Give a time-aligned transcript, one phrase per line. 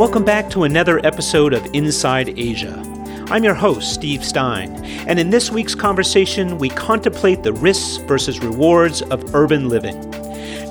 [0.00, 2.82] Welcome back to another episode of Inside Asia.
[3.28, 8.40] I'm your host, Steve Stein, and in this week's conversation, we contemplate the risks versus
[8.40, 10.10] rewards of urban living.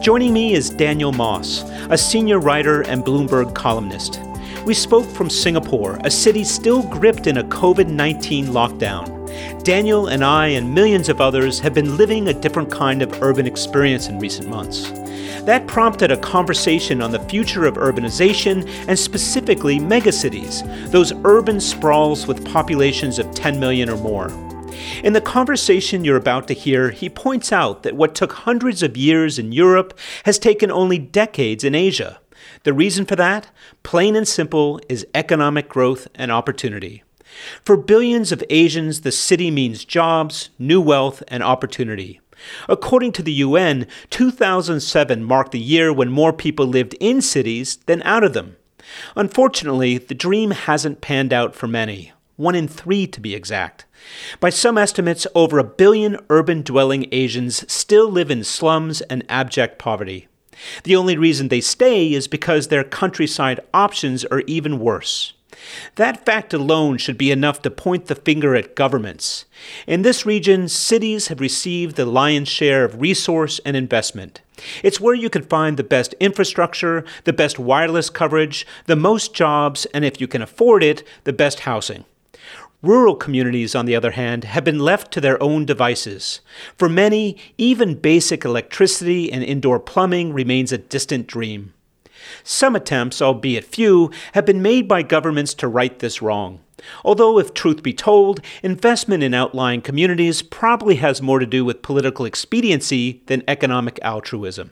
[0.02, 1.61] Joining me is Daniel Moss,
[1.92, 4.20] a senior writer and Bloomberg columnist.
[4.65, 9.18] We spoke from Singapore, a city still gripped in a COVID 19 lockdown.
[9.64, 13.46] Daniel and I and millions of others have been living a different kind of urban
[13.46, 14.89] experience in recent months.
[15.42, 22.28] That prompted a conversation on the future of urbanization and specifically megacities, those urban sprawls
[22.28, 24.30] with populations of 10 million or more.
[25.04, 28.97] In the conversation you're about to hear, he points out that what took hundreds of
[28.97, 32.19] years in Europe has taken only decades in Asia.
[32.64, 33.50] The reason for that,
[33.83, 37.03] plain and simple, is economic growth and opportunity.
[37.64, 42.20] For billions of Asians, the city means jobs, new wealth, and opportunity.
[42.67, 48.02] According to the UN, 2007 marked the year when more people lived in cities than
[48.03, 48.56] out of them.
[49.16, 53.85] Unfortunately, the dream hasn't panned out for many, one in three to be exact.
[54.39, 59.78] By some estimates, over a billion urban dwelling Asians still live in slums and abject
[59.78, 60.28] poverty.
[60.83, 65.33] The only reason they stay is because their countryside options are even worse.
[65.95, 69.45] That fact alone should be enough to point the finger at governments.
[69.88, 74.41] In this region, cities have received the lion's share of resource and investment.
[74.83, 79.85] It's where you can find the best infrastructure, the best wireless coverage, the most jobs,
[79.93, 82.05] and if you can afford it, the best housing.
[82.81, 86.39] Rural communities, on the other hand, have been left to their own devices.
[86.77, 91.73] For many, even basic electricity and indoor plumbing remains a distant dream.
[92.44, 96.59] Some attempts, albeit few, have been made by governments to right this wrong.
[97.03, 101.81] Although, if truth be told, investment in outlying communities probably has more to do with
[101.81, 104.72] political expediency than economic altruism.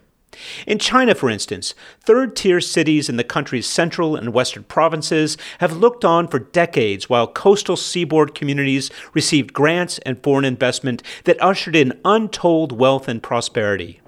[0.66, 5.78] In China, for instance, third tier cities in the country's central and western provinces have
[5.78, 11.76] looked on for decades while coastal seaboard communities received grants and foreign investment that ushered
[11.76, 14.00] in untold wealth and prosperity.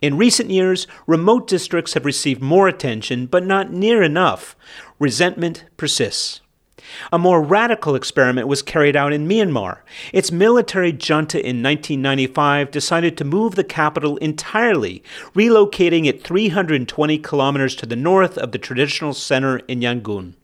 [0.00, 4.56] In recent years, remote districts have received more attention, but not near enough.
[4.98, 6.40] Resentment persists.
[7.12, 9.78] A more radical experiment was carried out in Myanmar.
[10.12, 15.02] Its military junta in 1995 decided to move the capital entirely,
[15.34, 20.34] relocating it 320 kilometers to the north of the traditional center in Yangon.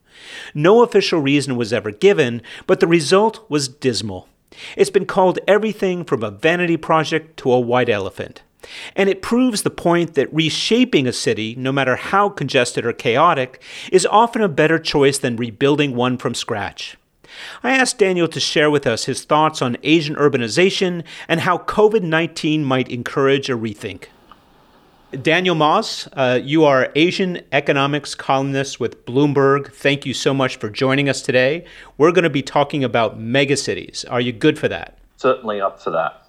[0.55, 4.29] No official reason was ever given, but the result was dismal.
[4.77, 8.43] It's been called everything from a vanity project to a white elephant.
[8.95, 13.63] And it proves the point that reshaping a city, no matter how congested or chaotic,
[13.93, 16.97] is often a better choice than rebuilding one from scratch.
[17.63, 22.03] I asked Daniel to share with us his thoughts on Asian urbanization and how COVID
[22.03, 24.07] 19 might encourage a rethink.
[25.23, 29.73] Daniel Moss, uh, you are Asian economics columnist with Bloomberg.
[29.73, 31.65] Thank you so much for joining us today.
[31.97, 34.05] We're going to be talking about megacities.
[34.11, 34.99] Are you good for that?
[35.17, 36.29] Certainly up for that.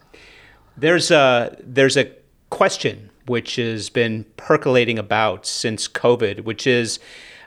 [0.78, 2.06] There's a there's a
[2.50, 7.00] question which has been percolating about since COVID, which is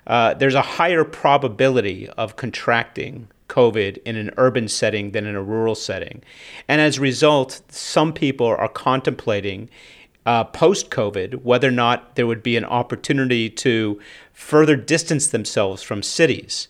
[0.07, 5.43] uh, there's a higher probability of contracting COVID in an urban setting than in a
[5.43, 6.23] rural setting.
[6.69, 9.69] And as a result, some people are contemplating
[10.27, 13.99] uh, post COVID whether or not there would be an opportunity to
[14.33, 16.69] further distance themselves from cities.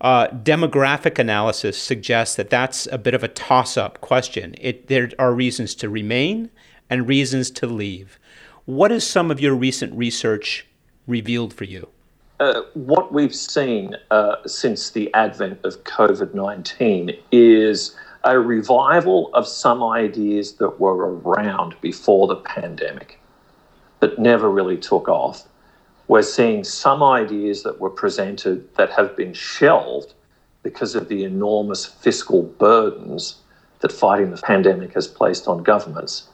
[0.00, 4.54] Uh, demographic analysis suggests that that's a bit of a toss up question.
[4.60, 6.50] It, there are reasons to remain
[6.90, 8.18] and reasons to leave.
[8.64, 10.66] What has some of your recent research
[11.06, 11.88] revealed for you?
[12.40, 19.46] Uh, what we've seen uh, since the advent of COVID 19 is a revival of
[19.46, 23.18] some ideas that were around before the pandemic
[24.00, 25.44] but never really took off.
[26.06, 30.14] We're seeing some ideas that were presented that have been shelved
[30.62, 33.36] because of the enormous fiscal burdens
[33.80, 36.27] that fighting the pandemic has placed on governments.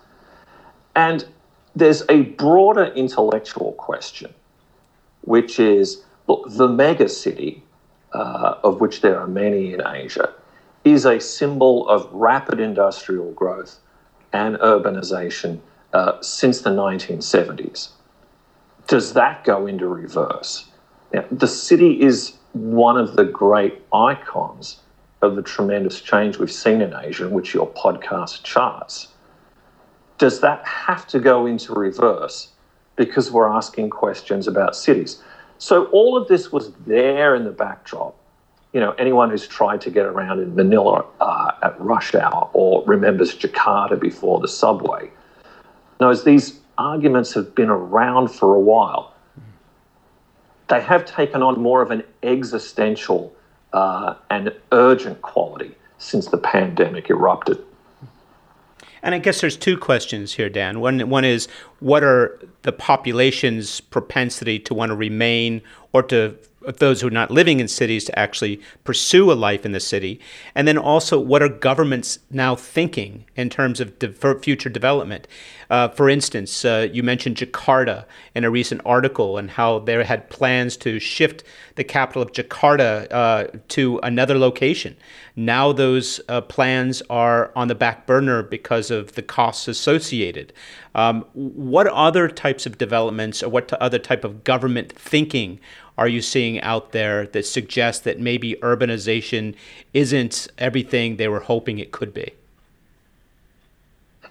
[0.95, 1.25] And
[1.75, 4.33] there's a broader intellectual question,
[5.23, 7.63] which is look, the mega city,
[8.13, 10.33] uh, of which there are many in Asia,
[10.85, 13.79] is a symbol of rapid industrial growth
[14.33, 15.61] and urbanization
[15.93, 17.91] uh, since the 1970s.
[18.87, 20.69] Does that go into reverse?
[21.13, 24.81] Now, the city is one of the great icons
[25.23, 29.14] of the tremendous change we've seen in Asia, which your podcast charts
[30.19, 32.53] does that have to go into reverse
[32.97, 35.23] because we're asking questions about cities?
[35.59, 38.17] So all of this was there in the backdrop.
[38.73, 42.85] You know, anyone who's tried to get around in Manila uh, at rush hour or
[42.87, 45.11] remembers Jakarta before the subway
[46.01, 49.15] knows these arguments have been around for a while.
[50.69, 53.35] they have taken on more of an existential
[53.73, 57.59] uh, and urgent quality since the pandemic erupted.
[59.05, 60.81] And I guess there's two questions here, Dan.
[60.81, 61.47] One, one is
[61.81, 65.61] what are the population's propensity to want to remain
[65.93, 66.35] or to
[66.67, 70.21] those who are not living in cities to actually pursue a life in the city?
[70.55, 75.29] And then also, what are governments now thinking in terms of de- future development?
[75.71, 80.29] Uh, for instance, uh, you mentioned Jakarta in a recent article and how they had
[80.31, 81.43] plans to shift
[81.77, 84.97] the capital of Jakarta uh, to another location.
[85.37, 90.53] Now those uh, plans are on the back burner because of the costs associated.
[90.95, 95.59] Um, what other types of developments or what other type of government thinking
[95.97, 99.55] are you seeing out there that suggests that maybe urbanization
[99.93, 102.33] isn't everything they were hoping it could be?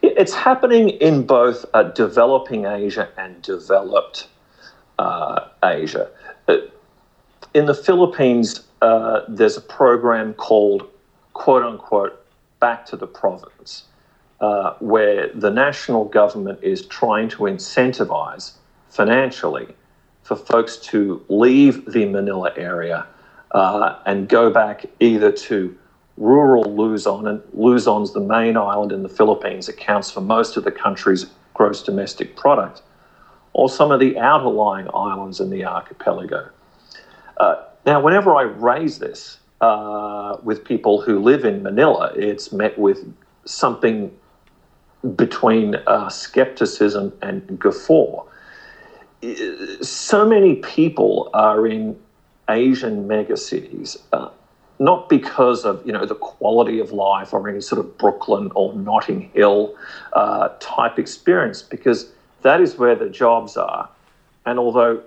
[0.01, 4.27] It's happening in both uh, developing Asia and developed
[4.99, 6.09] uh, Asia.
[6.47, 6.57] Uh,
[7.53, 10.89] in the Philippines, uh, there's a program called
[11.31, 12.25] quote unquote
[12.59, 13.83] back to the province,
[14.41, 18.53] uh, where the national government is trying to incentivize
[18.89, 19.73] financially
[20.23, 23.05] for folks to leave the Manila area
[23.51, 25.77] uh, and go back either to
[26.17, 30.71] rural Luzon, and Luzon's the main island in the Philippines, accounts for most of the
[30.71, 32.81] country's gross domestic product,
[33.53, 36.49] or some of the outerlying islands in the archipelago.
[37.37, 42.77] Uh, now, whenever I raise this uh, with people who live in Manila, it's met
[42.77, 43.13] with
[43.45, 44.11] something
[45.15, 48.23] between uh, skepticism and guffaw
[49.81, 51.99] so many people are in
[52.49, 54.29] Asian megacities, uh,
[54.79, 58.73] not because of you know the quality of life or any sort of Brooklyn or
[58.73, 59.75] Notting Hill
[60.13, 62.11] uh, type experience, because
[62.41, 63.89] that is where the jobs are.
[64.45, 65.01] And although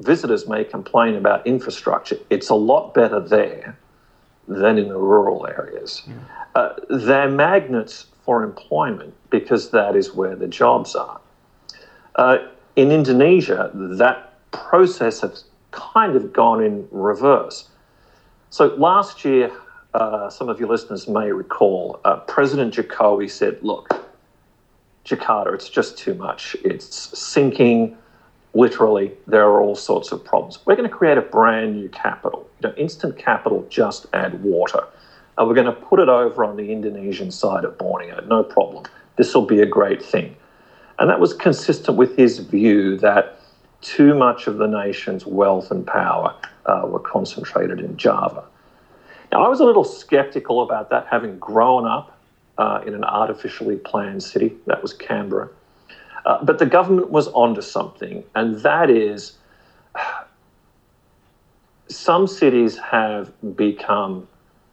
[0.00, 3.76] visitors may complain about infrastructure, it's a lot better there
[4.46, 6.02] than in the rural areas.
[6.06, 6.14] Yeah.
[6.54, 11.20] Uh, they're magnets for employment because that is where the jobs are.
[12.78, 17.68] In Indonesia, that process has kind of gone in reverse.
[18.50, 19.50] So last year,
[19.94, 23.88] uh, some of your listeners may recall, uh, President Jokowi said, look,
[25.04, 26.54] Jakarta, it's just too much.
[26.64, 27.98] It's sinking.
[28.54, 30.60] Literally, there are all sorts of problems.
[30.64, 32.48] We're going to create a brand new capital.
[32.62, 34.84] You know, instant capital, just add water.
[35.36, 38.24] And we're going to put it over on the Indonesian side of Borneo.
[38.28, 38.84] No problem.
[39.16, 40.36] This will be a great thing.
[40.98, 43.40] And that was consistent with his view that
[43.80, 46.34] too much of the nation's wealth and power
[46.66, 48.44] uh, were concentrated in Java.
[49.30, 52.18] Now, I was a little skeptical about that, having grown up
[52.56, 54.54] uh, in an artificially planned city.
[54.66, 55.50] That was Canberra.
[56.26, 59.38] Uh, but the government was onto something, and that is
[61.88, 64.26] some cities have become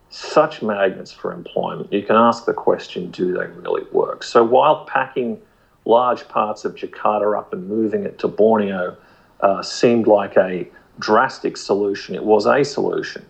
[0.10, 1.92] such magnets for employment.
[1.92, 4.24] You can ask the question do they really work?
[4.24, 5.40] So while packing
[5.86, 8.98] large parts of Jakarta up and moving it to Borneo
[9.42, 10.68] uh, seemed like a
[11.00, 12.16] drastic solution.
[12.16, 13.26] It was a solution.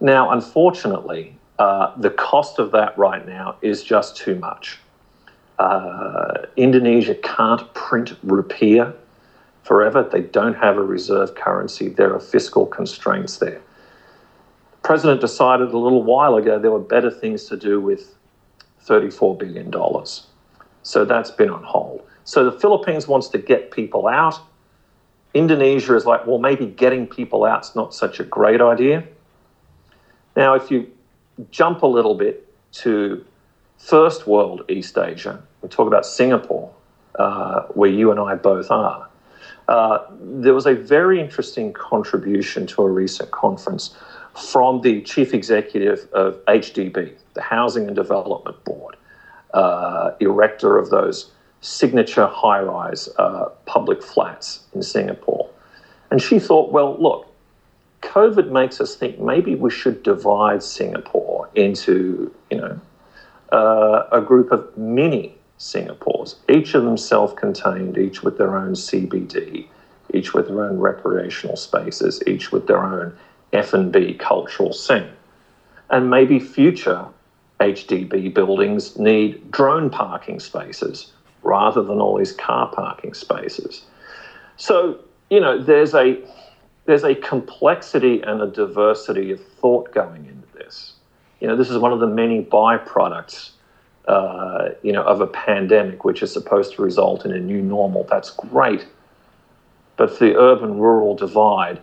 [0.00, 4.78] Now, unfortunately, uh, the cost of that right now is just too much.
[5.58, 8.94] Uh, Indonesia can't print rupiah
[9.62, 10.02] forever.
[10.02, 11.88] They don't have a reserve currency.
[11.88, 13.60] There are fiscal constraints there.
[14.72, 18.16] The president decided a little while ago there were better things to do with
[18.84, 19.70] $34 billion.
[20.82, 22.02] So that's been on hold.
[22.24, 24.38] So the Philippines wants to get people out.
[25.34, 29.04] Indonesia is like, well, maybe getting people out is not such a great idea.
[30.36, 30.90] Now, if you
[31.50, 33.24] jump a little bit to
[33.78, 36.72] first world East Asia, we talk about Singapore,
[37.18, 39.08] uh, where you and I both are.
[39.68, 43.96] Uh, there was a very interesting contribution to a recent conference
[44.50, 48.96] from the chief executive of HDB, the Housing and Development Board
[49.54, 51.30] uh, erector of those
[51.60, 55.48] signature high rise uh, public flats in Singapore.
[56.10, 57.26] And she thought, well, look,
[58.02, 62.80] COVID makes us think maybe we should divide Singapore into, you know,
[63.52, 68.72] uh, a group of mini Singapores, each of them self contained, each with their own
[68.72, 69.68] CBD,
[70.12, 73.16] each with their own recreational spaces, each with their own
[73.52, 75.08] F&B cultural scene.
[75.88, 77.06] And maybe future
[77.62, 83.84] HDB buildings need drone parking spaces rather than all these car parking spaces.
[84.56, 84.98] So,
[85.30, 86.18] you know, there's a
[86.86, 90.94] there's a complexity and a diversity of thought going into this.
[91.40, 93.50] You know, this is one of the many byproducts,
[94.08, 98.04] uh, you know, of a pandemic, which is supposed to result in a new normal.
[98.10, 98.86] That's great.
[99.96, 101.80] But for the urban rural divide,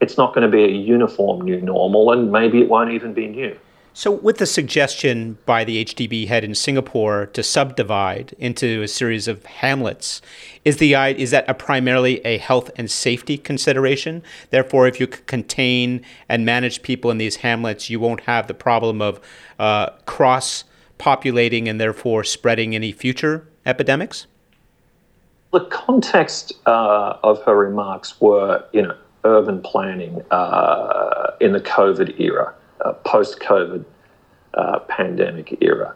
[0.00, 3.26] it's not going to be a uniform new normal, and maybe it won't even be
[3.26, 3.58] new.
[3.98, 9.26] So, with the suggestion by the HDB head in Singapore to subdivide into a series
[9.26, 10.20] of hamlets,
[10.66, 14.22] is the is that a primarily a health and safety consideration?
[14.50, 19.00] Therefore, if you contain and manage people in these hamlets, you won't have the problem
[19.00, 19.18] of
[19.58, 20.64] uh, cross
[20.98, 24.26] populating and therefore spreading any future epidemics.
[25.54, 32.20] The context uh, of her remarks were, you know, urban planning uh, in the COVID
[32.20, 32.54] era
[32.84, 33.84] uh, post COVID
[34.54, 35.94] uh, pandemic era.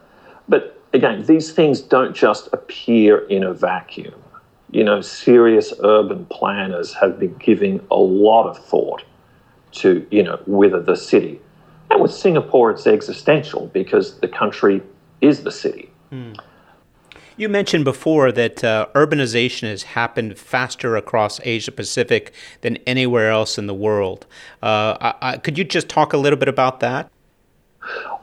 [0.48, 4.14] But again, these things don't just appear in a vacuum.
[4.70, 9.02] You know, serious urban planners have been giving a lot of thought
[9.72, 11.40] to, you know, whether the city.
[11.90, 14.80] And with Singapore, it's existential because the country
[15.20, 15.90] is the city.
[16.10, 16.32] Hmm.
[17.40, 23.56] You mentioned before that uh, urbanization has happened faster across Asia Pacific than anywhere else
[23.56, 24.26] in the world.
[24.62, 27.10] Uh, I, I, could you just talk a little bit about that?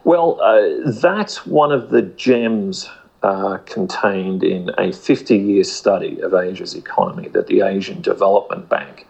[0.04, 2.88] Well, uh, that's one of the gems
[3.24, 9.08] uh, contained in a 50 year study of Asia's economy that the Asian Development Bank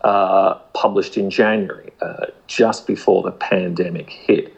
[0.00, 4.56] uh, published in January, uh, just before the pandemic hit.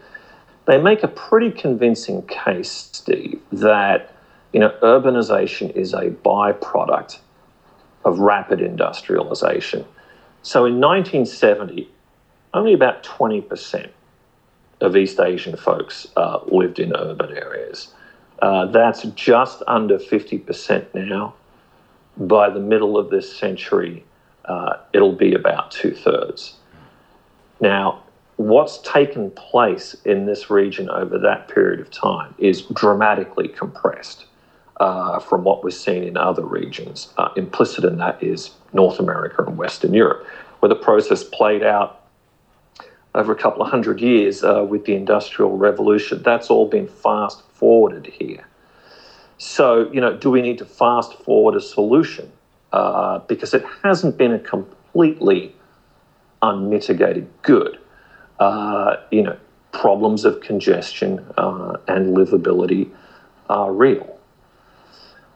[0.67, 4.14] They make a pretty convincing case, Steve, that
[4.55, 7.19] you know, urbanization is a byproduct
[8.05, 9.85] of rapid industrialization.
[10.43, 11.91] So in 1970,
[12.55, 13.91] only about 20%
[14.81, 17.89] of East Asian folks uh, lived in urban areas.
[18.41, 21.35] Uh, that's just under 50% now.
[22.17, 24.05] By the middle of this century,
[24.45, 26.55] uh, it'll be about two thirds.
[27.61, 28.05] Now,
[28.37, 34.27] what's taken place in this region over that period of time is dramatically compressed
[34.79, 37.13] uh, from what was seen in other regions.
[37.17, 40.27] Uh, implicit in that is North America and Western Europe,
[40.61, 42.01] where the process played out
[43.15, 46.23] over a couple of hundred years uh, with the Industrial Revolution.
[46.23, 48.47] That's all been fast forwarded here.
[49.39, 52.33] So, you know, do we need to fast forward a solution?
[52.73, 55.55] Uh, because it hasn't been a completely
[56.43, 57.79] unmitigated good.
[58.41, 59.37] Uh, you know,
[59.71, 62.91] problems of congestion uh, and livability
[63.49, 64.14] are real.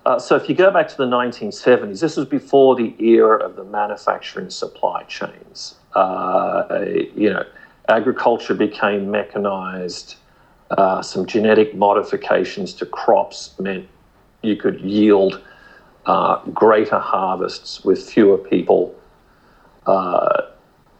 [0.08, 3.56] Uh, so if you go back to the 1970s, this was before the era of
[3.56, 5.74] the manufacturing supply chains.
[5.94, 6.82] Uh,
[7.14, 7.44] you know,
[7.90, 10.16] agriculture became mechanized.
[10.70, 13.86] Uh, some genetic modifications to crops meant
[14.40, 15.42] you could yield
[16.06, 18.98] uh, greater harvests with fewer people.
[19.84, 20.40] Uh,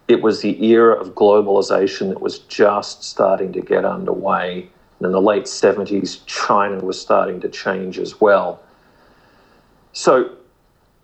[0.06, 4.68] it was the era of globalization that was just starting to get underway.
[4.98, 8.60] And in the late 70s, China was starting to change as well.
[9.92, 10.36] So,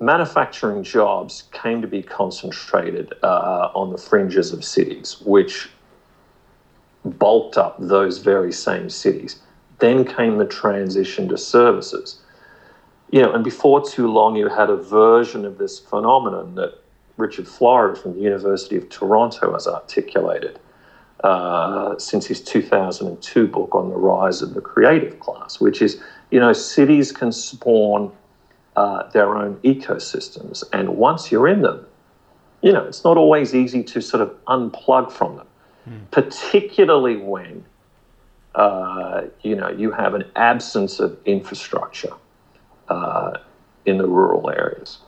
[0.00, 5.70] manufacturing jobs came to be concentrated uh, on the fringes of cities, which
[7.04, 9.40] bulked up those very same cities.
[9.78, 12.20] Then came the transition to services.
[13.10, 16.78] You know, and before too long, you had a version of this phenomenon that
[17.16, 20.58] Richard Florida from the University of Toronto has articulated
[21.22, 26.00] uh, since his 2002 book on the rise of the creative class, which is,
[26.30, 28.10] you know, cities can spawn
[28.76, 30.64] uh, their own ecosystems.
[30.72, 31.86] And once you're in them,
[32.62, 35.46] you know, it's not always easy to sort of unplug from them,
[35.88, 36.10] mm.
[36.10, 37.64] particularly when,
[38.54, 42.12] uh, you know, you have an absence of infrastructure
[42.88, 43.32] uh,
[43.84, 44.98] in the rural areas.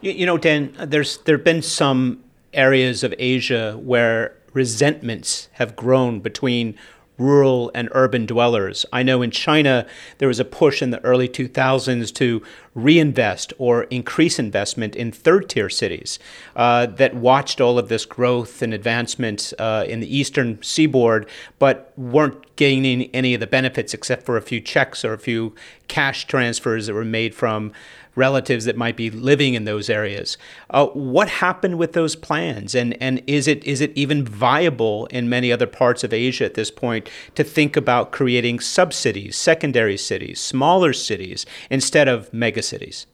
[0.00, 5.76] You, you know, Dan, there's there have been some areas of Asia where resentments have
[5.76, 6.76] grown between
[7.20, 8.86] rural and urban dwellers.
[8.92, 9.86] I know in China
[10.18, 12.42] there was a push in the early 2000s to
[12.74, 16.18] reinvest or increase investment in third tier cities
[16.56, 21.92] uh, that watched all of this growth and advancement uh, in the eastern seaboard, but
[21.96, 25.54] weren't gaining any of the benefits except for a few checks or a few
[25.88, 27.72] cash transfers that were made from
[28.14, 30.36] relatives that might be living in those areas.
[30.70, 35.28] Uh, what happened with those plans, and and is it is it even viable in
[35.28, 39.96] many other parts of Asia at this point to think about creating sub cities, secondary
[39.96, 43.06] cities, smaller cities instead of megacities?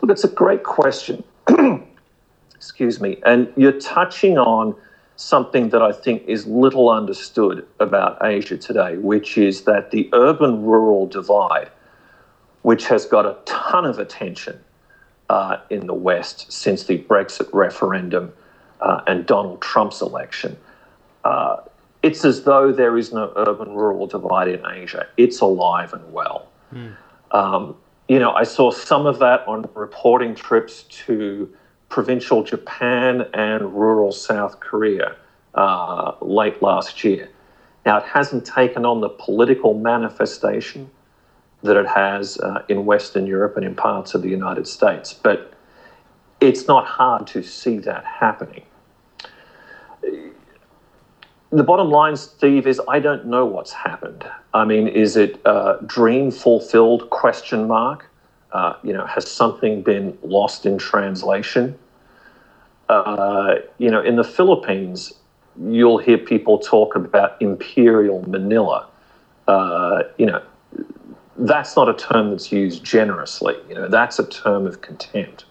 [0.00, 1.24] Look, it's a great question.
[2.54, 4.74] Excuse me, and you're touching on
[5.16, 10.62] something that I think is little understood about Asia today, which is that the urban
[10.62, 11.70] rural divide
[12.62, 14.58] which has got a ton of attention
[15.30, 18.32] uh, in the West since the Brexit referendum
[18.80, 20.56] uh, and Donald Trump's election.
[21.24, 21.56] Uh,
[22.02, 25.06] it's as though there is no urban rural divide in Asia.
[25.16, 26.48] It's alive and well.
[26.72, 26.96] Mm.
[27.32, 27.76] Um,
[28.08, 31.52] you know, I saw some of that on reporting trips to
[31.88, 35.16] provincial Japan and rural South Korea
[35.54, 37.28] uh, late last year.
[37.84, 40.90] Now, it hasn't taken on the political manifestation
[41.62, 45.52] that it has uh, in Western Europe and in parts of the United States, but
[46.40, 48.62] it's not hard to see that happening.
[51.50, 54.24] The bottom line, Steve, is I don't know what's happened.
[54.52, 57.08] I mean, is it uh, dream fulfilled?
[57.10, 58.08] Question mark.
[58.52, 61.78] Uh, you know, has something been lost in translation?
[62.88, 65.12] Uh, you know, in the Philippines,
[65.60, 68.86] you'll hear people talk about imperial Manila.
[69.46, 70.42] Uh, you know,
[71.38, 73.56] that's not a term that's used generously.
[73.68, 75.44] You know, that's a term of contempt.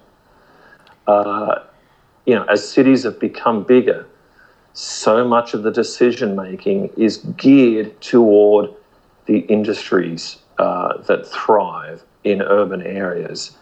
[1.08, 1.60] Uh,
[2.26, 4.06] you know, as cities have become bigger,
[4.74, 8.70] so much of the decision making is geared toward
[9.26, 13.58] the industries uh, that thrive in urban areas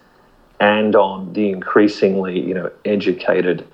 [0.59, 3.67] and on the increasingly, you know, educated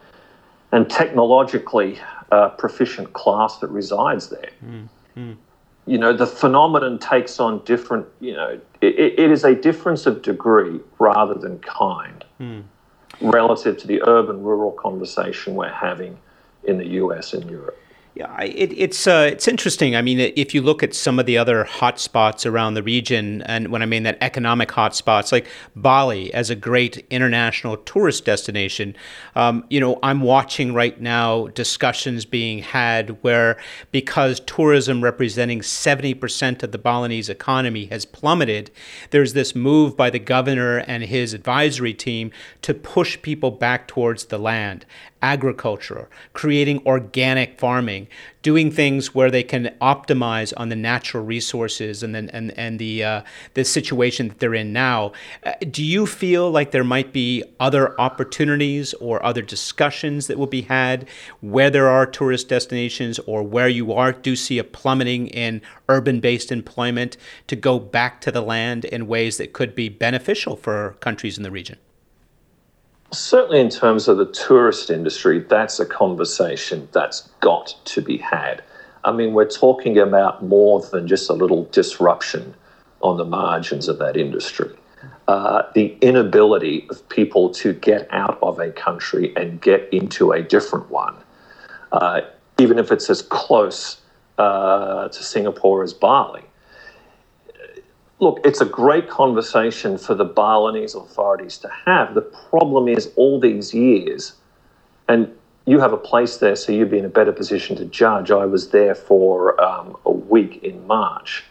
[0.71, 1.99] and technologically
[2.31, 4.49] uh, proficient class that resides there.
[4.65, 5.33] Mm-hmm.
[5.91, 10.21] You know, the phenomenon takes on different, you know, it, it is a difference of
[10.21, 12.63] degree rather than kind mm.
[13.19, 16.17] relative to the urban rural conversation we're having
[16.63, 17.77] in the US and Europe.
[18.13, 19.95] Yeah, it, it's uh, it's interesting.
[19.95, 23.69] I mean, if you look at some of the other hotspots around the region, and
[23.69, 28.97] when I mean that economic hotspots, like Bali as a great international tourist destination,
[29.35, 33.55] um, you know, I'm watching right now discussions being had where
[33.91, 38.71] because tourism representing 70% of the Balinese economy has plummeted,
[39.11, 44.25] there's this move by the governor and his advisory team to push people back towards
[44.25, 44.85] the land
[45.21, 48.00] agriculture, creating organic farming,
[48.41, 53.03] doing things where they can optimize on the natural resources and then and and the
[53.03, 53.21] uh,
[53.53, 55.11] the situation that they're in now.
[55.43, 60.47] Uh, do you feel like there might be other opportunities or other discussions that will
[60.47, 61.07] be had
[61.41, 66.51] where there are tourist destinations or where you are do see a plummeting in urban-based
[66.51, 71.37] employment to go back to the land in ways that could be beneficial for countries
[71.37, 71.77] in the region?
[73.13, 78.63] Certainly, in terms of the tourist industry, that's a conversation that's got to be had.
[79.03, 82.53] I mean, we're talking about more than just a little disruption
[83.01, 84.73] on the margins of that industry.
[85.27, 90.41] Uh, the inability of people to get out of a country and get into a
[90.41, 91.15] different one,
[91.91, 92.21] uh,
[92.59, 94.01] even if it's as close
[94.37, 96.43] uh, to Singapore as Bali,
[98.21, 102.13] look, it's a great conversation for the Balinese authorities to have.
[102.13, 104.33] The problem is, all these years,
[105.09, 105.29] and
[105.65, 108.31] you have a place there, so you'd be in a better position to judge.
[108.31, 111.43] I was there for um, a week in March,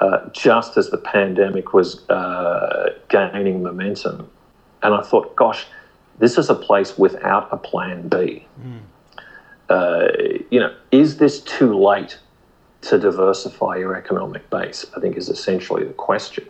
[0.00, 4.30] uh, just as the pandemic was uh, gaining momentum.
[4.82, 5.66] And I thought, gosh,
[6.18, 8.46] this is a place without a plan B.
[8.62, 8.80] Mm.
[9.68, 10.08] Uh,
[10.50, 12.18] you know, is this too late
[12.80, 16.46] to diversify your economic base, I think is essentially the question.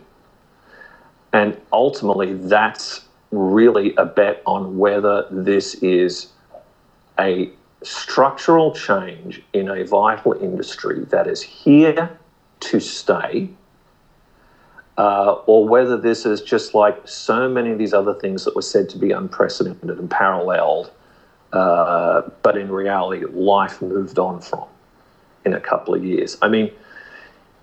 [1.33, 6.31] And ultimately, that's really a bet on whether this is
[7.19, 7.51] a
[7.83, 12.17] structural change in a vital industry that is here
[12.59, 13.49] to stay,
[14.97, 18.61] uh, or whether this is just like so many of these other things that were
[18.61, 20.91] said to be unprecedented and paralleled,
[21.53, 24.67] uh, but in reality, life moved on from
[25.45, 26.37] in a couple of years.
[26.41, 26.71] I mean,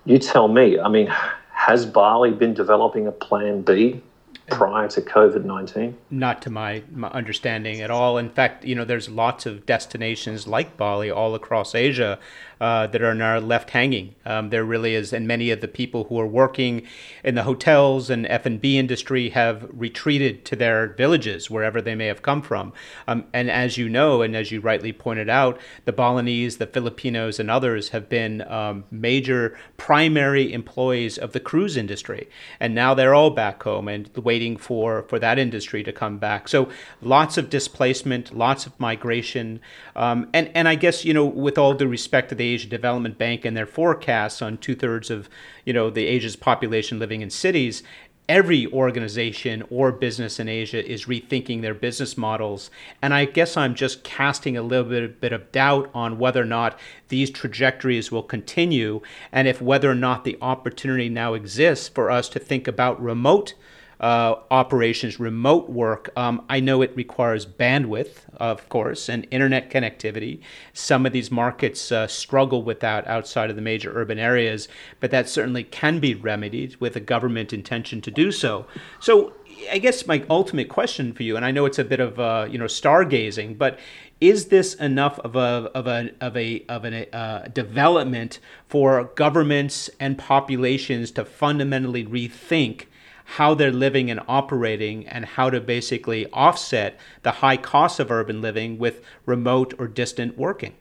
[0.05, 0.79] you tell me.
[0.79, 1.07] I mean,
[1.51, 4.01] has Bali been developing a plan B
[4.47, 5.97] prior to COVID 19?
[6.09, 8.17] Not to my, my, understanding at all.
[8.17, 12.19] In fact, you know, there's lots of destinations like Bali all across Asia
[12.59, 14.15] uh, that are now left hanging.
[14.25, 16.83] Um, there really is, and many of the people who are working
[17.23, 21.95] in the hotels and F and B industry have retreated to their villages wherever they
[21.95, 22.73] may have come from.
[23.07, 27.39] Um, and as you know, and as you rightly pointed out, the Balinese, the Filipinos,
[27.39, 32.29] and others have been um, major primary employees of the cruise industry,
[32.59, 36.47] and now they're all back home and waiting for for that industry to come back.
[36.47, 36.69] So
[37.01, 39.59] lots of displacement, lots of migration,
[39.95, 43.17] um, and and I guess you know, with all due respect to the Asia Development
[43.17, 45.27] Bank and their forecasts on two thirds of
[45.65, 47.81] you know the Asia's population living in cities,
[48.29, 52.69] every organization or business in Asia is rethinking their business models.
[53.01, 56.45] And I guess I'm just casting a little bit, bit of doubt on whether or
[56.45, 62.11] not these trajectories will continue and if whether or not the opportunity now exists for
[62.11, 63.53] us to think about remote
[63.99, 66.09] uh, operations, remote work.
[66.15, 70.39] Um, I know it requires bandwidth, of course, and internet connectivity.
[70.73, 74.67] Some of these markets uh, struggle with that outside of the major urban areas,
[74.99, 78.65] but that certainly can be remedied with a government intention to do so.
[78.99, 79.33] So,
[79.71, 82.47] I guess my ultimate question for you, and I know it's a bit of uh,
[82.49, 83.79] you know stargazing, but
[84.21, 89.89] is this enough of a of a of a of a uh, development for governments
[89.99, 92.85] and populations to fundamentally rethink
[93.31, 98.41] how they're living and operating and how to basically offset the high costs of urban
[98.41, 100.73] living with remote or distant working?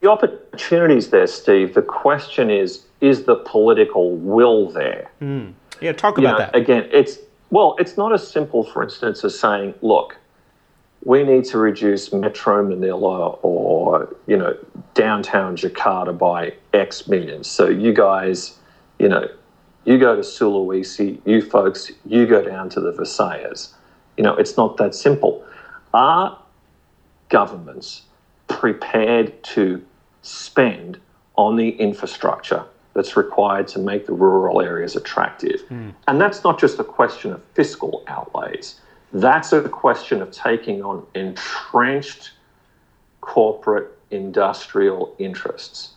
[0.00, 1.74] The opportunities there, Steve.
[1.74, 5.10] The question is: Is the political will there?
[5.20, 5.52] Mm.
[5.82, 6.56] Yeah, talk about you know, that.
[6.56, 7.18] Again, it's
[7.50, 10.16] well, it's not as simple, for instance, as saying, "Look,
[11.04, 14.56] we need to reduce Metro Manila or you know
[14.94, 18.58] downtown Jakarta by X millions." So you guys,
[18.98, 19.28] you know,
[19.86, 23.72] you go to Sulawesi, you folks, you go down to the Visayas.
[24.16, 25.44] You know, it's not that simple.
[25.94, 26.38] Are
[27.28, 28.02] governments
[28.48, 29.82] prepared to
[30.22, 30.98] spend
[31.36, 35.60] on the infrastructure that's required to make the rural areas attractive?
[35.70, 35.94] Mm.
[36.08, 38.80] And that's not just a question of fiscal outlays.
[39.12, 42.32] That's a question of taking on entrenched
[43.20, 45.92] corporate industrial interests.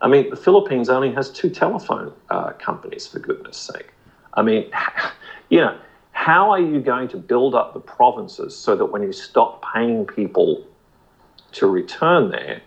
[0.00, 3.92] I mean, the Philippines only has two telephone uh, companies, for goodness sake.
[4.34, 4.70] I mean,
[5.48, 5.78] you know,
[6.12, 10.04] how are you going to build up the provinces so that when you stop paying
[10.04, 10.64] people
[11.52, 12.60] to return there,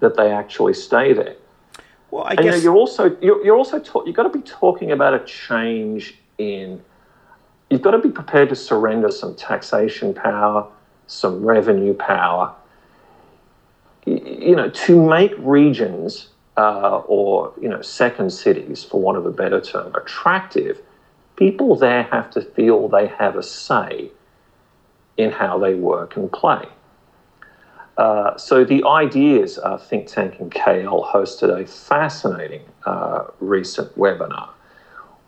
[0.00, 1.36] that they actually stay there?
[2.10, 4.42] Well, I and guess you are also you're, you're also ta- you've got to be
[4.42, 6.82] talking about a change in.
[7.70, 10.68] You've got to be prepared to surrender some taxation power,
[11.06, 12.54] some revenue power.
[14.04, 19.32] You know, to make regions uh, or you know second cities, for want of a
[19.32, 20.80] better term, attractive,
[21.36, 24.10] people there have to feel they have a say
[25.16, 26.66] in how they work and play.
[27.98, 34.48] Uh, so the IDEAS uh, think tank in KL hosted a fascinating uh, recent webinar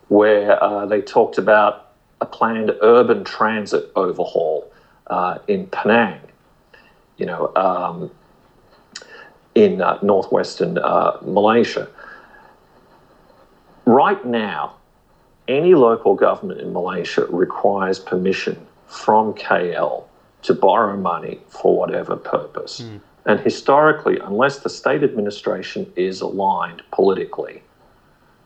[0.09, 4.71] where uh, they talked about a planned urban transit overhaul
[5.09, 6.21] uh, in Penang.
[7.19, 8.11] You know, um,
[9.55, 11.89] in uh, northwestern uh, Malaysia.
[13.87, 14.77] Right now,
[15.47, 20.05] any local government in Malaysia requires permission from KL
[20.43, 22.81] to borrow money for whatever purpose.
[22.81, 23.01] Mm.
[23.27, 27.63] And historically, unless the state administration is aligned politically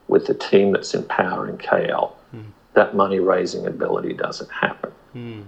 [0.07, 2.45] with the team that's in power in KL, mm.
[2.75, 4.93] that money raising ability doesn't happen.
[5.15, 5.45] Mm.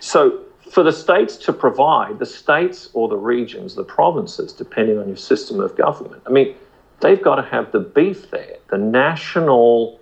[0.00, 0.40] So
[0.72, 5.18] for the states to provide, the states or the regions, the provinces, depending on your
[5.18, 6.54] system of government, I mean,
[7.00, 8.56] they've got to have the beef there.
[8.70, 10.00] The national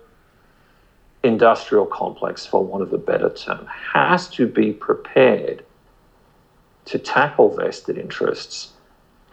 [1.23, 5.65] industrial complex, for want of a better term, has to be prepared
[6.85, 8.71] to tackle vested interests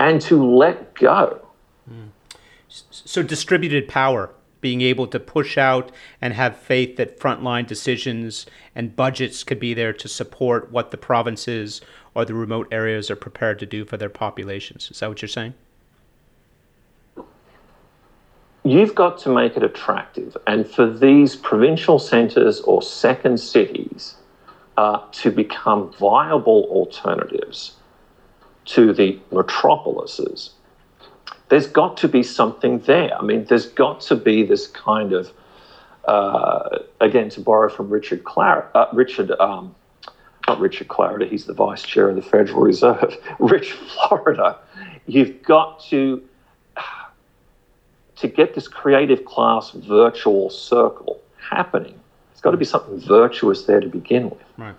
[0.01, 1.40] and to let go.
[1.88, 2.09] Mm.
[2.66, 8.97] So, distributed power being able to push out and have faith that frontline decisions and
[8.97, 11.81] budgets could be there to support what the provinces
[12.14, 14.90] or the remote areas are prepared to do for their populations.
[14.90, 15.55] Is that what you're saying?
[18.64, 20.37] You've got to make it attractive.
[20.47, 24.16] And for these provincial centres or second cities
[24.77, 27.77] uh, to become viable alternatives
[28.66, 30.51] to the metropolises,
[31.48, 33.16] there's got to be something there.
[33.16, 35.32] I mean, there's got to be this kind of,
[36.04, 39.74] uh, again, to borrow from Richard Clar- uh, Richard, um,
[40.46, 44.58] not Richard Clarida, he's the vice chair of the Federal Reserve, Rich Florida.
[45.06, 46.22] You've got to
[48.16, 51.98] to get this creative class virtual circle happening.
[52.32, 54.42] It's got to be something virtuous there to begin with.
[54.56, 54.74] Right.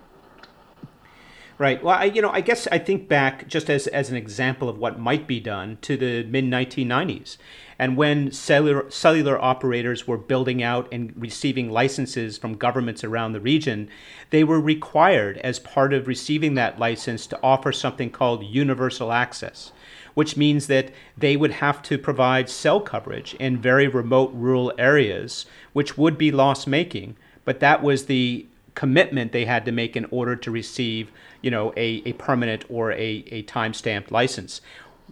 [1.60, 1.84] Right.
[1.84, 4.78] Well, I, you know, I guess I think back just as, as an example of
[4.78, 7.36] what might be done to the mid 1990s,
[7.78, 13.42] and when cellular, cellular operators were building out and receiving licenses from governments around the
[13.42, 13.90] region,
[14.30, 19.70] they were required, as part of receiving that license, to offer something called universal access,
[20.14, 25.44] which means that they would have to provide cell coverage in very remote rural areas,
[25.74, 27.16] which would be loss making.
[27.44, 31.10] But that was the commitment they had to make in order to receive,
[31.42, 34.60] you know, a, a permanent or a, a time-stamped license.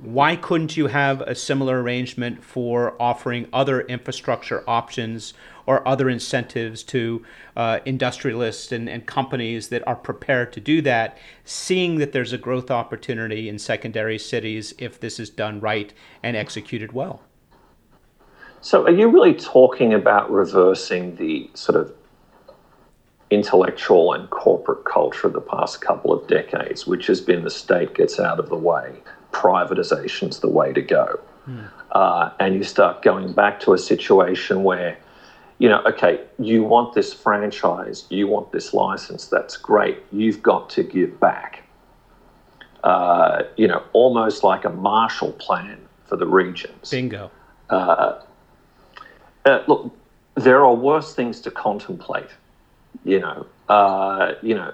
[0.00, 5.34] Why couldn't you have a similar arrangement for offering other infrastructure options
[5.66, 7.24] or other incentives to
[7.56, 12.38] uh, industrialists and, and companies that are prepared to do that, seeing that there's a
[12.38, 17.20] growth opportunity in secondary cities if this is done right and executed well?
[18.60, 21.92] So, are you really talking about reversing the sort of
[23.30, 27.94] intellectual and corporate culture of the past couple of decades, which has been the state
[27.94, 28.94] gets out of the way,
[29.32, 31.20] privatization's the way to go?
[31.48, 31.68] Mm.
[31.92, 34.98] Uh, and you start going back to a situation where,
[35.58, 39.98] you know, okay, you want this franchise, you want this license, that's great.
[40.12, 41.64] You've got to give back.
[42.84, 46.90] Uh, you know, almost like a Marshall Plan for the regions.
[46.90, 47.30] Bingo.
[47.68, 48.20] Uh,
[49.44, 49.94] uh, look,
[50.34, 52.30] there are worse things to contemplate.
[53.04, 54.72] You know, uh, you know,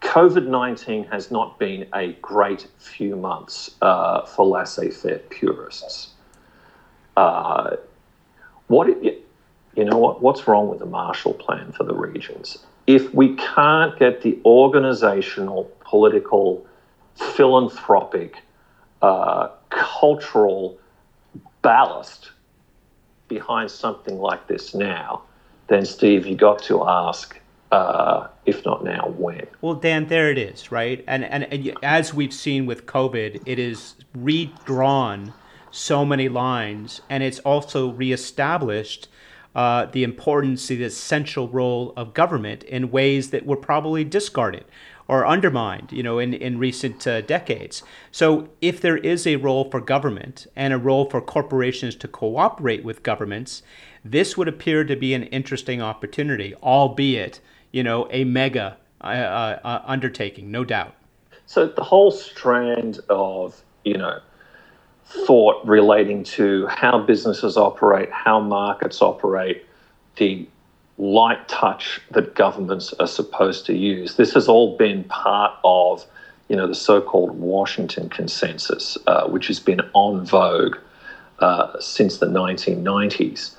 [0.00, 6.10] COVID nineteen has not been a great few months uh, for laissez-faire purists.
[7.16, 7.76] Uh,
[8.68, 9.16] what you,
[9.74, 10.22] you know what?
[10.22, 12.58] What's wrong with the Marshall Plan for the regions?
[12.86, 16.64] If we can't get the organizational, political,
[17.16, 18.42] philanthropic,
[19.02, 20.78] uh, cultural
[21.62, 22.30] ballast
[23.28, 25.22] behind something like this now,
[25.68, 27.38] then Steve, you got to ask,
[27.72, 29.46] uh, if not now, when?
[29.60, 31.04] Well, Dan, there it is, right?
[31.06, 35.32] And, and and as we've seen with COVID, it is redrawn
[35.70, 39.08] so many lines, and it's also reestablished.
[39.54, 44.66] Uh, the importance, the essential role of government in ways that were probably discarded
[45.08, 47.82] or undermined, you know, in, in recent uh, decades.
[48.10, 52.84] So if there is a role for government and a role for corporations to cooperate
[52.84, 53.62] with governments,
[54.10, 57.40] this would appear to be an interesting opportunity, albeit,
[57.72, 60.94] you know, a mega uh, uh, uh undertaking, no doubt.
[61.46, 64.20] So the whole strand of, you know,
[65.06, 69.64] thought relating to how businesses operate, how markets operate,
[70.16, 70.46] the
[70.98, 74.16] light touch that governments are supposed to use.
[74.16, 76.04] This has all been part of,
[76.48, 80.76] you know, the so-called Washington Consensus, uh, which has been on vogue
[81.38, 83.55] uh, since the 1990s.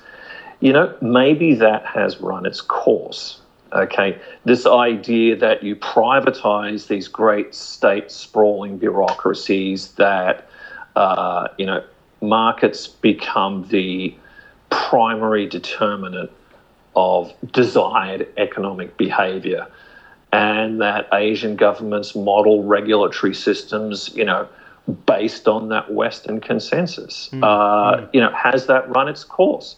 [0.60, 3.40] You know, maybe that has run its course.
[3.72, 10.48] Okay, this idea that you privatize these great state sprawling bureaucracies, that
[10.96, 11.84] uh, you know
[12.20, 14.14] markets become the
[14.70, 16.30] primary determinant
[16.96, 19.66] of desired economic behavior
[20.32, 24.46] and that Asian governments model regulatory systems, you know,
[25.06, 27.30] based on that Western consensus.
[27.32, 27.44] Mm.
[27.44, 29.76] Uh, you know, has that run its course?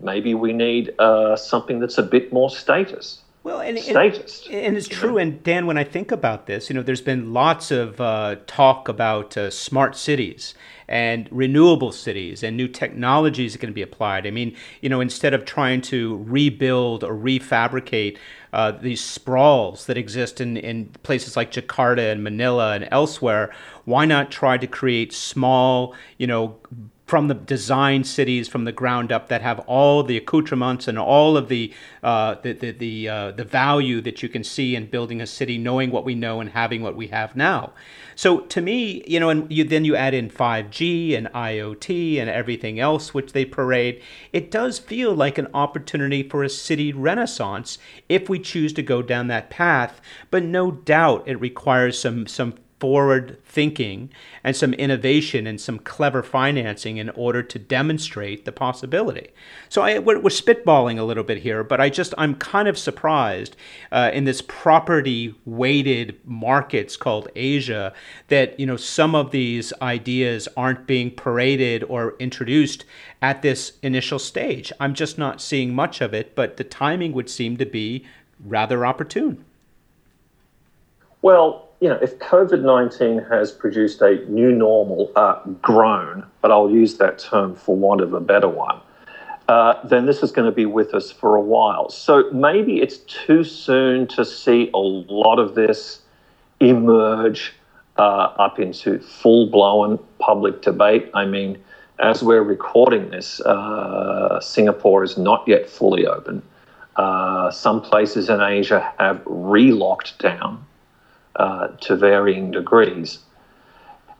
[0.00, 3.22] Maybe we need uh, something that's a bit more status.
[3.42, 4.48] Well, and, statist.
[4.48, 5.12] And, and it's true.
[5.12, 5.18] Know?
[5.18, 8.86] And Dan, when I think about this, you know, there's been lots of uh, talk
[8.88, 10.54] about uh, smart cities
[10.86, 14.26] and renewable cities and new technologies that can be applied.
[14.26, 18.18] I mean, you know, instead of trying to rebuild or refabricate
[18.52, 23.54] uh, these sprawls that exist in, in places like Jakarta and Manila and elsewhere,
[23.86, 26.58] why not try to create small, you know,
[27.10, 31.36] from the design cities from the ground up that have all the accoutrements and all
[31.36, 35.20] of the uh, the the the, uh, the value that you can see in building
[35.20, 37.72] a city, knowing what we know and having what we have now.
[38.14, 42.30] So to me, you know, and you, then you add in 5G and IoT and
[42.30, 44.00] everything else which they parade.
[44.32, 47.76] It does feel like an opportunity for a city renaissance
[48.08, 50.00] if we choose to go down that path.
[50.30, 54.10] But no doubt it requires some some forward thinking
[54.42, 59.28] and some innovation and some clever financing in order to demonstrate the possibility.
[59.68, 62.78] So I, we're, we're spitballing a little bit here, but I just I'm kind of
[62.78, 63.54] surprised
[63.92, 67.92] uh, in this property weighted markets called Asia
[68.28, 72.84] that you know some of these ideas aren't being paraded or introduced
[73.20, 74.72] at this initial stage.
[74.80, 78.06] I'm just not seeing much of it, but the timing would seem to be
[78.44, 79.44] rather opportune.
[81.22, 86.70] Well, you know, if COVID 19 has produced a new normal uh, grown, but I'll
[86.70, 88.80] use that term for want of a better one,
[89.48, 91.88] uh, then this is going to be with us for a while.
[91.88, 96.02] So maybe it's too soon to see a lot of this
[96.60, 97.54] emerge
[97.96, 101.10] uh, up into full blown public debate.
[101.14, 101.58] I mean,
[101.98, 106.42] as we're recording this, uh, Singapore is not yet fully open.
[106.96, 110.62] Uh, some places in Asia have re locked down
[111.40, 113.18] uh, to varying degrees.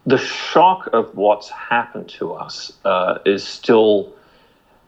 [0.06, 4.14] The shock of what's happened to us uh, is still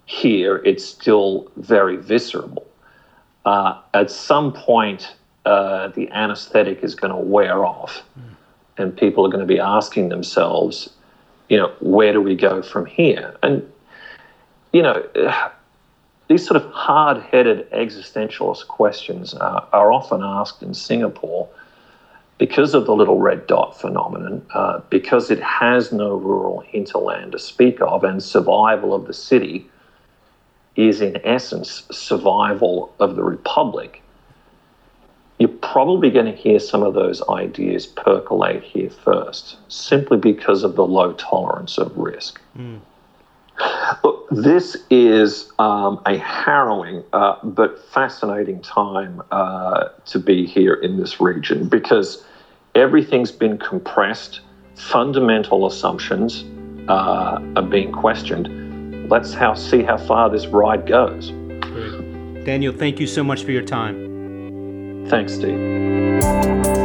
[0.07, 2.67] here, it's still very visceral.
[3.45, 5.15] Uh, at some point,
[5.45, 8.35] uh, the anesthetic is going to wear off, mm.
[8.79, 10.89] and people are going to be asking themselves,
[11.51, 13.37] you know, where do we go from here?
[13.43, 13.71] And,
[14.73, 15.07] you know,
[16.29, 21.47] these sort of hard headed existentialist questions are often asked in Singapore
[22.39, 27.39] because of the little red dot phenomenon, uh, because it has no rural hinterland to
[27.39, 29.69] speak of, and survival of the city
[30.75, 34.03] is, in essence, survival of the republic,
[35.39, 40.77] you're probably going to hear some of those ideas percolate here first, simply because of
[40.77, 42.41] the low tolerance of risk.
[42.57, 42.81] Mm.
[44.03, 50.97] Look, this is um, a harrowing uh, but fascinating time uh, to be here in
[50.97, 52.25] this region because
[52.75, 54.41] everything's been compressed,
[54.75, 56.45] fundamental assumptions
[56.89, 59.09] uh, are being questioned.
[59.09, 61.31] Let's how, see how far this ride goes.
[61.31, 62.45] Great.
[62.45, 65.07] Daniel, thank you so much for your time.
[65.09, 66.82] Thanks, Steve.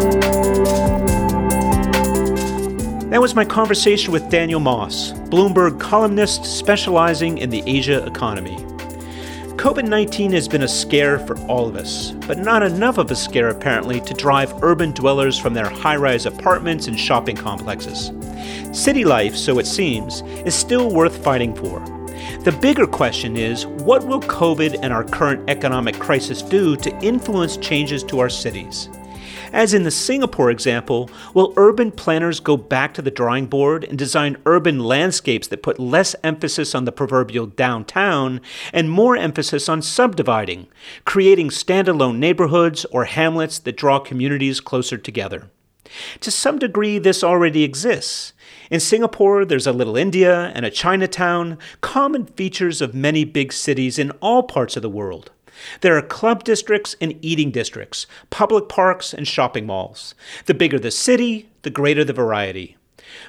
[3.09, 8.57] That was my conversation with Daniel Moss, Bloomberg columnist specializing in the Asia economy.
[9.55, 13.15] COVID 19 has been a scare for all of us, but not enough of a
[13.15, 18.11] scare apparently to drive urban dwellers from their high rise apartments and shopping complexes.
[18.77, 21.79] City life, so it seems, is still worth fighting for.
[22.43, 27.55] The bigger question is what will COVID and our current economic crisis do to influence
[27.55, 28.89] changes to our cities?
[29.53, 33.97] As in the Singapore example, will urban planners go back to the drawing board and
[33.97, 38.41] design urban landscapes that put less emphasis on the proverbial downtown
[38.73, 40.67] and more emphasis on subdividing,
[41.05, 45.49] creating standalone neighborhoods or hamlets that draw communities closer together?
[46.19, 48.33] To some degree, this already exists.
[48.69, 53.97] In Singapore, there's a Little India and a Chinatown, common features of many big cities
[53.97, 55.31] in all parts of the world.
[55.81, 60.15] There are club districts and eating districts, public parks, and shopping malls.
[60.45, 62.77] The bigger the city, the greater the variety.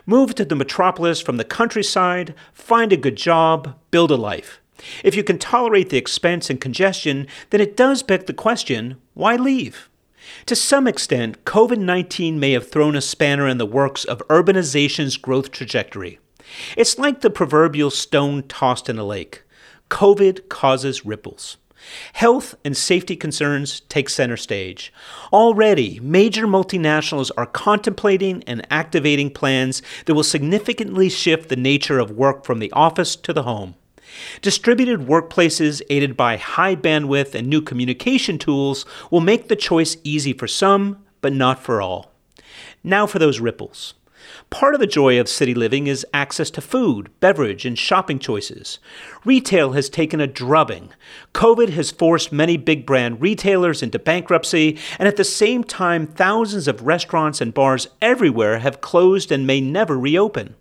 [0.07, 4.61] Move to the metropolis from the countryside, find a good job, build a life.
[5.03, 9.37] If you can tolerate the expense and congestion, then it does beg the question why
[9.37, 9.89] leave?
[10.47, 15.17] To some extent, COVID 19 may have thrown a spanner in the works of urbanization's
[15.17, 16.19] growth trajectory.
[16.77, 19.43] It's like the proverbial stone tossed in a lake.
[19.91, 21.57] COVID causes ripples.
[22.15, 24.93] Health and safety concerns take center stage.
[25.33, 32.11] Already, major multinationals are contemplating and activating plans that will significantly shift the nature of
[32.11, 33.75] work from the office to the home.
[34.43, 40.33] Distributed workplaces aided by high bandwidth and new communication tools will make the choice easy
[40.33, 42.13] for some, but not for all.
[42.83, 43.95] Now for those ripples.
[44.51, 48.79] Part of the joy of city living is access to food, beverage, and shopping choices.
[49.25, 50.91] Retail has taken a drubbing.
[51.35, 56.69] COVID has forced many big brand retailers into bankruptcy, and at the same time, thousands
[56.69, 60.55] of restaurants and bars everywhere have closed and may never reopen.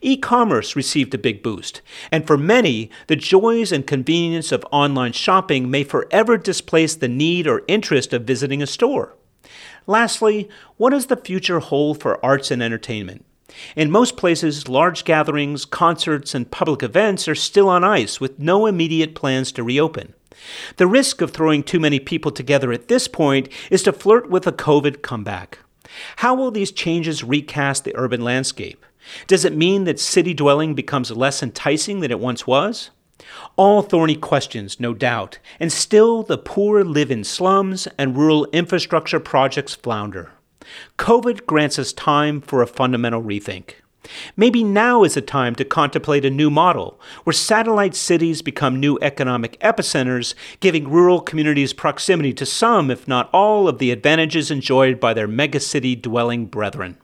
[0.00, 5.12] E commerce received a big boost, and for many, the joys and convenience of online
[5.12, 9.14] shopping may forever displace the need or interest of visiting a store.
[9.86, 13.24] Lastly, what does the future hold for arts and entertainment?
[13.76, 18.66] In most places, large gatherings, concerts, and public events are still on ice with no
[18.66, 20.14] immediate plans to reopen.
[20.76, 24.46] The risk of throwing too many people together at this point is to flirt with
[24.46, 25.58] a COVID comeback.
[26.16, 28.84] How will these changes recast the urban landscape?
[29.26, 32.90] Does it mean that city dwelling becomes less enticing than it once was?
[33.56, 39.20] All thorny questions, no doubt, and still the poor live in slums and rural infrastructure
[39.20, 40.32] projects flounder.
[40.98, 43.74] COVID grants us time for a fundamental rethink.
[44.36, 48.98] Maybe now is the time to contemplate a new model where satellite cities become new
[49.00, 54.98] economic epicenters, giving rural communities proximity to some, if not all, of the advantages enjoyed
[54.98, 56.98] by their megacity dwelling brethren.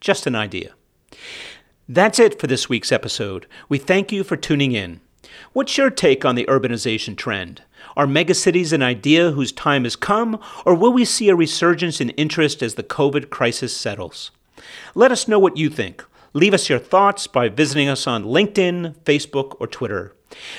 [0.00, 0.74] Just an idea.
[1.88, 3.46] That's it for this week's episode.
[3.68, 5.00] We thank you for tuning in.
[5.52, 7.62] What's your take on the urbanization trend?
[7.96, 12.10] Are megacities an idea whose time has come, or will we see a resurgence in
[12.10, 14.30] interest as the COVID crisis settles?
[14.94, 16.04] Let us know what you think.
[16.32, 20.14] Leave us your thoughts by visiting us on LinkedIn, Facebook, or Twitter.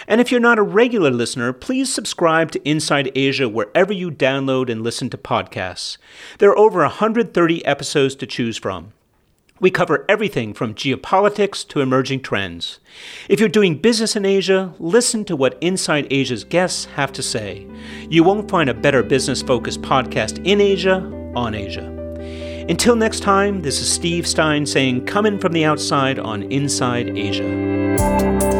[0.08, 4.70] And if you're not a regular listener, please subscribe to Inside Asia wherever you download
[4.70, 5.98] and listen to podcasts.
[6.40, 8.94] There are over 130 episodes to choose from.
[9.62, 12.80] We cover everything from geopolitics to emerging trends.
[13.30, 17.66] If you're doing business in Asia, listen to what Inside Asia's guests have to say.
[18.10, 20.98] You won't find a better business focused podcast in Asia
[21.38, 21.90] on Asia.
[22.68, 27.18] Until next time, this is Steve Stein saying, Come in from the outside on Inside
[27.18, 28.55] Asia.